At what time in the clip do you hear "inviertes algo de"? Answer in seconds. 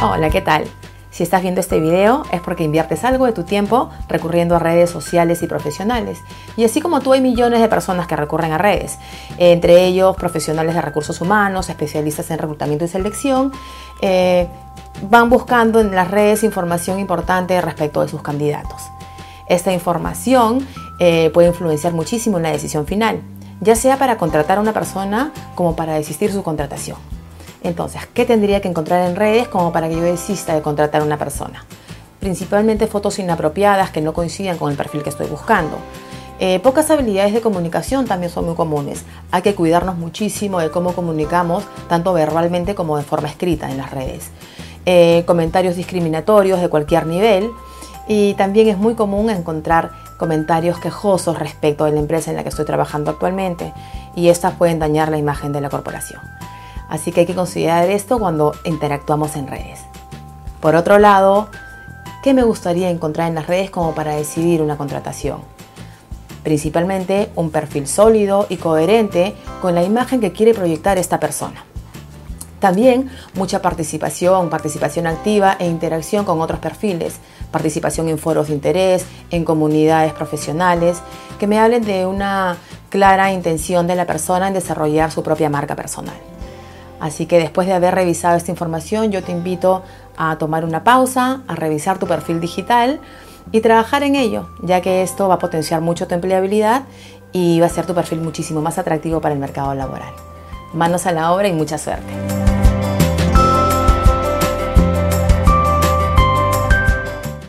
2.62-3.32